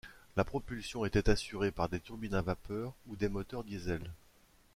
[0.35, 4.01] La propulsion était assurée par des turbines à vapeur ou des moteurs Diesel.